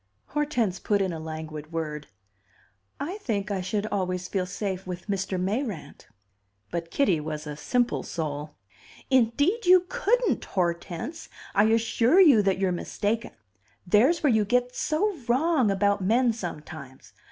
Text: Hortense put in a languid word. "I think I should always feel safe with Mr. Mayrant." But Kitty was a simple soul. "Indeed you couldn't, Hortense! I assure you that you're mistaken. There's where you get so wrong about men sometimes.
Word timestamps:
Hortense 0.29 0.79
put 0.79 0.99
in 0.99 1.13
a 1.13 1.19
languid 1.19 1.71
word. 1.71 2.07
"I 2.99 3.19
think 3.19 3.51
I 3.51 3.61
should 3.61 3.85
always 3.91 4.27
feel 4.27 4.47
safe 4.47 4.87
with 4.87 5.05
Mr. 5.05 5.39
Mayrant." 5.39 6.07
But 6.71 6.89
Kitty 6.89 7.19
was 7.19 7.45
a 7.45 7.55
simple 7.55 8.01
soul. 8.01 8.55
"Indeed 9.11 9.67
you 9.67 9.85
couldn't, 9.89 10.43
Hortense! 10.43 11.29
I 11.53 11.65
assure 11.65 12.19
you 12.19 12.41
that 12.41 12.57
you're 12.57 12.71
mistaken. 12.71 13.33
There's 13.85 14.23
where 14.23 14.33
you 14.33 14.43
get 14.43 14.75
so 14.75 15.15
wrong 15.27 15.69
about 15.69 16.01
men 16.01 16.33
sometimes. 16.33 17.13